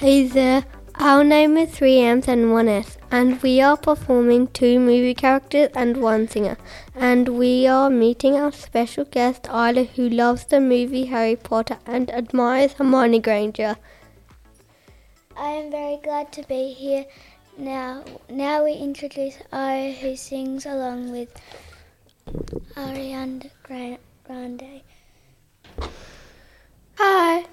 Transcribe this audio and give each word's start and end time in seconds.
Hey 0.00 0.28
there, 0.28 0.64
our 0.94 1.24
name 1.24 1.56
is 1.56 1.70
3Ms 1.70 2.28
and 2.28 2.44
1S, 2.52 2.98
and 3.10 3.42
we 3.42 3.60
are 3.60 3.76
performing 3.76 4.46
two 4.46 4.78
movie 4.78 5.12
characters 5.12 5.70
and 5.74 5.96
one 5.96 6.28
singer. 6.28 6.56
And 6.94 7.30
we 7.30 7.66
are 7.66 7.90
meeting 7.90 8.36
our 8.36 8.52
special 8.52 9.06
guest, 9.06 9.48
Isla, 9.48 9.82
who 9.96 10.08
loves 10.08 10.44
the 10.44 10.60
movie 10.60 11.06
Harry 11.06 11.34
Potter 11.34 11.78
and 11.84 12.12
admires 12.12 12.74
Hermione 12.74 13.18
Granger. 13.18 13.74
I 15.36 15.50
am 15.50 15.72
very 15.72 15.96
glad 15.96 16.30
to 16.34 16.44
be 16.44 16.72
here 16.74 17.04
now. 17.58 18.04
Now 18.30 18.62
we 18.66 18.74
introduce 18.74 19.38
Aria, 19.52 19.94
who 19.94 20.14
sings 20.14 20.64
along 20.64 21.10
with 21.10 21.34
Ariana 22.76 23.50
Grande. 23.64 24.82
Hi. 26.94 27.46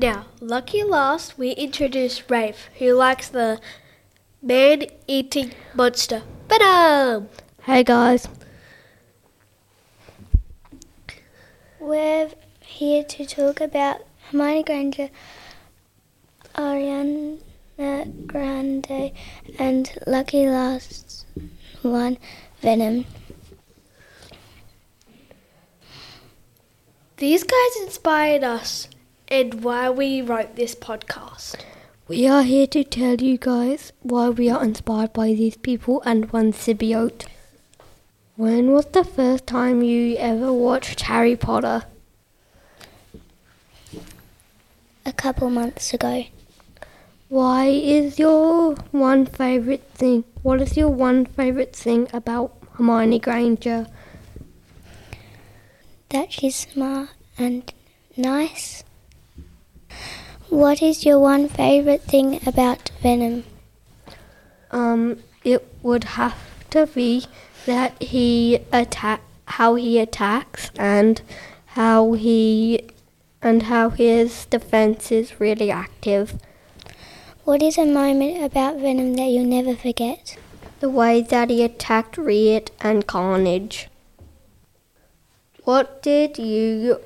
Now, 0.00 0.26
lucky 0.40 0.84
last, 0.84 1.38
we 1.38 1.50
introduce 1.50 2.30
Rafe, 2.30 2.70
who 2.78 2.92
likes 2.92 3.28
the 3.30 3.60
man-eating 4.40 5.50
monster. 5.74 6.22
Venom! 6.48 7.28
Hey 7.64 7.82
guys. 7.82 8.28
We're 11.80 12.30
here 12.60 13.02
to 13.02 13.26
talk 13.26 13.60
about 13.60 14.02
Hermione 14.30 14.62
Granger, 14.62 15.10
Ariana 16.54 17.40
Grande, 18.28 19.10
and 19.58 19.98
lucky 20.06 20.46
last 20.46 21.26
one, 21.82 22.18
Venom. 22.60 23.04
These 27.16 27.42
guys 27.42 27.82
inspired 27.82 28.44
us 28.44 28.86
and 29.30 29.62
why 29.62 29.90
we 29.90 30.22
wrote 30.22 30.56
this 30.56 30.74
podcast. 30.74 31.56
We 32.06 32.26
are 32.26 32.42
here 32.42 32.66
to 32.68 32.84
tell 32.84 33.16
you 33.20 33.36
guys 33.36 33.92
why 34.02 34.30
we 34.30 34.48
are 34.48 34.64
inspired 34.64 35.12
by 35.12 35.34
these 35.34 35.56
people 35.58 36.02
and 36.06 36.32
one 36.32 36.52
symbiote. 36.52 37.26
When 38.36 38.72
was 38.72 38.86
the 38.86 39.04
first 39.04 39.46
time 39.46 39.82
you 39.82 40.16
ever 40.16 40.52
watched 40.52 41.00
Harry 41.02 41.36
Potter? 41.36 41.84
A 45.04 45.12
couple 45.12 45.50
months 45.50 45.92
ago. 45.92 46.24
Why 47.28 47.66
is 47.66 48.18
your 48.18 48.74
one 48.90 49.26
favorite 49.26 49.84
thing? 49.92 50.24
What 50.42 50.62
is 50.62 50.78
your 50.78 50.88
one 50.88 51.26
favorite 51.26 51.76
thing 51.76 52.08
about 52.14 52.56
Hermione 52.72 53.18
Granger? 53.18 53.86
That 56.08 56.32
she's 56.32 56.56
smart 56.56 57.10
and 57.36 57.70
nice. 58.16 58.82
What 60.50 60.80
is 60.80 61.04
your 61.04 61.18
one 61.18 61.46
favorite 61.46 62.04
thing 62.04 62.40
about 62.46 62.90
Venom? 63.02 63.44
Um, 64.70 65.22
it 65.44 65.62
would 65.82 66.04
have 66.04 66.38
to 66.70 66.86
be 66.86 67.26
that 67.66 68.02
he 68.02 68.60
attack 68.72 69.20
how 69.44 69.74
he 69.74 69.98
attacks 69.98 70.70
and 70.78 71.20
how 71.66 72.14
he 72.14 72.80
and 73.42 73.64
how 73.64 73.90
his 73.90 74.46
defense 74.46 75.12
is 75.12 75.38
really 75.38 75.70
active. 75.70 76.40
What 77.44 77.62
is 77.62 77.76
a 77.76 77.84
moment 77.84 78.42
about 78.42 78.76
Venom 78.78 79.16
that 79.16 79.26
you'll 79.28 79.44
never 79.44 79.76
forget? 79.76 80.38
The 80.80 80.88
way 80.88 81.20
that 81.20 81.50
he 81.50 81.62
attacked 81.62 82.16
Riot 82.16 82.70
and 82.80 83.06
Carnage. 83.06 83.88
What 85.64 86.02
did 86.02 86.38
you 86.38 87.00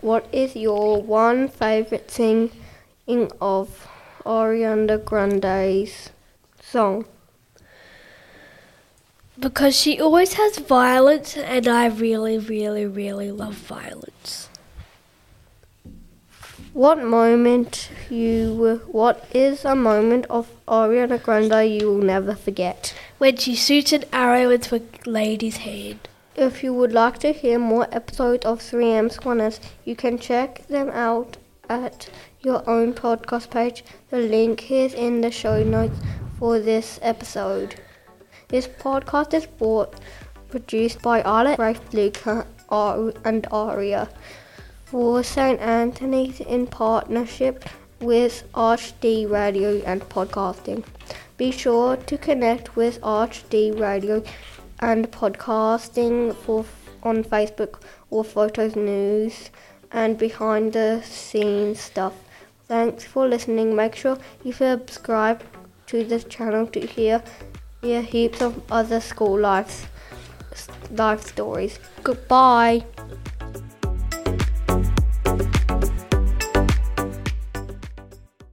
what 0.00 0.28
is 0.30 0.54
your 0.54 1.02
one 1.02 1.48
favorite 1.48 2.08
thing 2.08 2.50
of 3.08 3.88
Ariana 4.24 5.04
Grande's 5.04 6.10
song? 6.60 7.04
Because 9.38 9.76
she 9.76 10.00
always 10.00 10.34
has 10.34 10.58
violence, 10.58 11.36
and 11.36 11.68
I 11.68 11.86
really, 11.86 12.38
really, 12.38 12.84
really 12.84 13.30
love 13.30 13.54
violence. 13.54 14.48
What 16.72 17.02
moment 17.02 17.90
you 18.10 18.82
what 18.88 19.24
is 19.32 19.64
a 19.64 19.74
moment 19.74 20.26
of 20.28 20.50
Ariana 20.66 21.22
Grande 21.22 21.70
you 21.70 21.86
will 21.86 22.02
never 22.02 22.34
forget? 22.34 22.92
When 23.18 23.36
she 23.36 23.54
shoots 23.54 23.92
an 23.92 24.04
arrow 24.12 24.50
into 24.50 24.76
a 24.76 25.08
lady's 25.08 25.58
hand. 25.58 26.00
If 26.34 26.62
you 26.62 26.74
would 26.74 26.92
like 26.92 27.18
to 27.20 27.32
hear 27.32 27.58
more 27.58 27.86
episodes 27.92 28.44
of 28.44 28.60
3M's 28.60 29.18
Corners, 29.18 29.58
you 29.86 29.96
can 29.96 30.18
check 30.18 30.66
them 30.66 30.90
out 30.90 31.38
at 31.68 32.08
your 32.40 32.68
own 32.68 32.92
podcast 32.94 33.50
page. 33.50 33.84
The 34.10 34.18
link 34.18 34.70
is 34.70 34.94
in 34.94 35.20
the 35.20 35.30
show 35.30 35.62
notes 35.62 35.98
for 36.38 36.58
this 36.58 36.98
episode. 37.02 37.80
This 38.48 38.66
podcast 38.68 39.34
is 39.34 39.46
brought, 39.46 40.00
produced 40.48 41.02
by 41.02 41.22
Arlette, 41.22 41.58
Rafe, 41.58 41.92
Luca, 41.92 42.46
and 43.24 43.46
Aria 43.50 44.08
for 44.84 45.22
St. 45.22 45.60
Anthony's 45.60 46.40
in 46.40 46.66
partnership 46.66 47.64
with 48.00 48.44
ArchD 48.54 49.30
Radio 49.30 49.82
and 49.84 50.00
Podcasting. 50.02 50.84
Be 51.36 51.50
sure 51.50 51.96
to 51.96 52.16
connect 52.16 52.76
with 52.76 53.00
ArchD 53.00 53.80
Radio 53.80 54.22
and 54.80 55.10
Podcasting 55.10 56.34
for, 56.36 56.64
on 57.02 57.24
Facebook 57.24 57.80
or 58.10 58.22
Photos 58.22 58.76
News 58.76 59.50
and 59.92 60.18
behind 60.18 60.72
the 60.72 61.02
scenes 61.02 61.80
stuff. 61.80 62.14
Thanks 62.68 63.04
for 63.04 63.28
listening. 63.28 63.76
Make 63.76 63.94
sure 63.94 64.18
you 64.42 64.52
subscribe 64.52 65.42
to 65.86 66.04
this 66.04 66.24
channel 66.24 66.66
to 66.68 66.80
hear, 66.80 67.22
hear 67.82 68.02
heaps 68.02 68.42
of 68.42 68.60
other 68.70 69.00
school 69.00 69.38
life, 69.38 69.88
life 70.90 71.24
stories. 71.26 71.78
Goodbye. 72.02 72.84